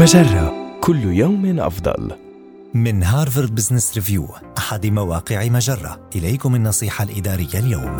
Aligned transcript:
مجرة. 0.00 0.78
كل 0.80 1.04
يوم 1.04 1.60
أفضل. 1.60 2.10
من 2.74 3.02
هارفارد 3.02 3.54
بزنس 3.54 3.94
ريفيو 3.94 4.28
أحد 4.58 4.86
مواقع 4.86 5.48
مجرة. 5.48 6.00
إليكم 6.16 6.54
النصيحة 6.54 7.04
الإدارية 7.04 7.54
اليوم. 7.54 7.96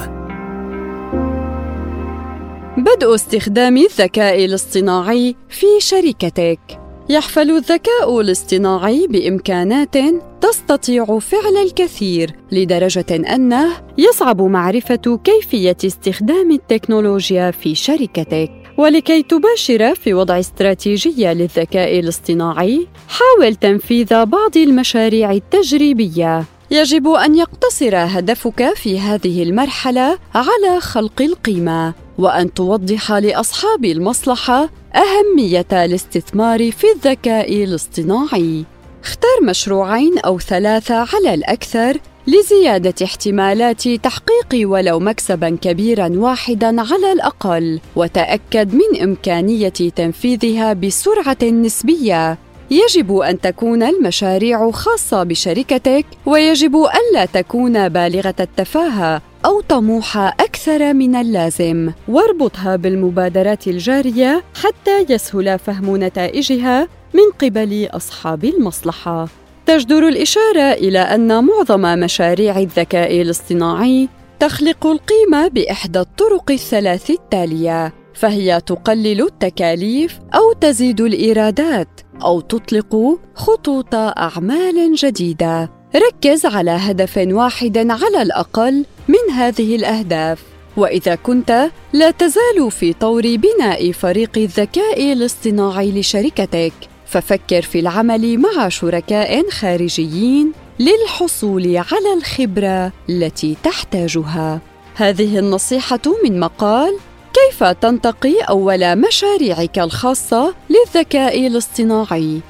بدء 2.76 3.14
استخدام 3.14 3.76
الذكاء 3.76 4.44
الاصطناعي 4.44 5.36
في 5.48 5.66
شركتك. 5.78 6.80
يحفل 7.08 7.50
الذكاء 7.50 8.20
الاصطناعي 8.20 9.06
بإمكانات 9.06 9.94
تستطيع 10.40 11.18
فعل 11.18 11.56
الكثير 11.66 12.36
لدرجة 12.52 13.34
أنه 13.34 13.66
يصعب 13.98 14.42
معرفة 14.42 15.20
كيفية 15.24 15.76
استخدام 15.84 16.50
التكنولوجيا 16.50 17.50
في 17.50 17.74
شركتك. 17.74 18.59
ولكي 18.80 19.22
تباشر 19.22 19.94
في 19.94 20.14
وضع 20.14 20.38
استراتيجية 20.38 21.32
للذكاء 21.32 21.98
الاصطناعي 21.98 22.86
حاول 23.08 23.54
تنفيذ 23.54 24.24
بعض 24.24 24.56
المشاريع 24.56 25.32
التجريبية. 25.32 26.44
يجب 26.70 27.08
أن 27.08 27.34
يقتصر 27.34 27.96
هدفك 27.96 28.74
في 28.74 29.00
هذه 29.00 29.42
المرحلة 29.42 30.18
على 30.34 30.80
خلق 30.80 31.22
القيمة 31.22 31.94
وأن 32.18 32.54
توضح 32.54 33.12
لأصحاب 33.12 33.84
المصلحة 33.84 34.70
أهمية 34.94 35.66
الاستثمار 35.72 36.70
في 36.70 36.86
الذكاء 36.96 37.64
الاصطناعي. 37.64 38.64
اختر 39.04 39.42
مشروعين 39.42 40.18
أو 40.18 40.38
ثلاثة 40.38 40.94
على 40.94 41.34
الأكثر 41.34 41.98
لزيادة 42.26 42.94
احتمالات 43.04 43.88
تحقيق 43.88 44.68
ولو 44.70 44.98
مكسبا 44.98 45.58
كبيرا 45.62 46.10
واحدا 46.14 46.80
على 46.80 47.12
الأقل 47.12 47.80
وتأكد 47.96 48.74
من 48.74 49.02
إمكانية 49.02 49.68
تنفيذها 49.68 50.72
بسرعة 50.72 51.44
نسبية. 51.44 52.38
يجب 52.70 53.16
أن 53.16 53.40
تكون 53.40 53.82
المشاريع 53.82 54.70
خاصة 54.70 55.22
بشركتك 55.22 56.06
ويجب 56.26 56.76
ألا 56.76 57.24
تكون 57.24 57.88
بالغة 57.88 58.34
التفاهة 58.40 59.22
أو 59.44 59.60
طموحه 59.60 60.28
أكثر 60.28 60.94
من 60.94 61.14
اللازم. 61.16 61.92
واربطها 62.08 62.76
بالمبادرات 62.76 63.66
الجارية 63.68 64.42
حتى 64.54 65.06
يسهل 65.08 65.58
فهم 65.58 65.96
نتائجها 65.96 66.88
من 67.14 67.30
قبل 67.40 67.88
أصحاب 67.92 68.44
المصلحة. 68.44 69.28
تجدر 69.70 70.08
الإشارة 70.08 70.72
إلى 70.72 70.98
أن 70.98 71.44
معظم 71.44 71.80
مشاريع 71.80 72.58
الذكاء 72.58 73.22
الاصطناعي 73.22 74.08
تخلق 74.40 74.86
القيمة 74.86 75.48
بإحدى 75.48 76.00
الطرق 76.00 76.50
الثلاث 76.50 77.10
التالية 77.10 77.94
فهي 78.14 78.60
تقلل 78.66 79.22
التكاليف 79.22 80.18
أو 80.34 80.52
تزيد 80.60 81.00
الإيرادات 81.00 81.88
أو 82.22 82.40
تطلق 82.40 83.18
خطوط 83.34 83.94
أعمال 83.94 84.94
جديدة. 84.94 85.70
ركز 85.96 86.46
على 86.46 86.70
هدف 86.70 87.16
واحد 87.26 87.78
على 87.78 88.22
الأقل 88.22 88.84
من 89.08 89.34
هذه 89.34 89.76
الأهداف. 89.76 90.42
وإذا 90.76 91.14
كنت 91.14 91.70
لا 91.92 92.10
تزال 92.10 92.70
في 92.70 92.92
طور 92.92 93.22
بناء 93.22 93.92
فريق 93.92 94.30
الذكاء 94.36 95.12
الاصطناعي 95.12 96.00
لشركتك. 96.00 96.72
ففكر 97.10 97.62
في 97.62 97.80
العمل 97.80 98.38
مع 98.38 98.68
شركاء 98.68 99.50
خارجيين 99.50 100.52
للحصول 100.78 101.76
على 101.76 102.14
الخبرة 102.16 102.92
التي 103.10 103.56
تحتاجها. 103.62 104.60
هذه 104.94 105.38
النصيحة 105.38 106.00
من 106.24 106.40
مقال 106.40 106.96
كيف 107.32 107.64
تنتقي 107.64 108.40
أول 108.40 108.98
مشاريعك 108.98 109.78
الخاصة 109.78 110.54
للذكاء 110.70 111.46
الاصطناعي؟ 111.46 112.40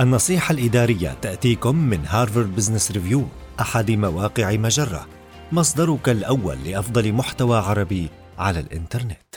النصيحة 0.00 0.52
الإدارية 0.52 1.16
تأتيكم 1.22 1.76
من 1.76 1.98
هارفارد 2.06 2.56
بزنس 2.56 2.92
ريفيو 2.92 3.24
أحد 3.60 3.90
مواقع 3.90 4.52
مجرة 4.52 5.06
مصدرك 5.52 6.08
الأول 6.08 6.56
لأفضل 6.66 7.12
محتوى 7.12 7.58
عربي 7.58 8.08
على 8.38 8.60
الإنترنت. 8.60 9.34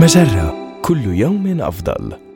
مجرة. 0.00 0.57
كل 0.88 1.04
يوم 1.04 1.60
أفضل. 1.60 2.27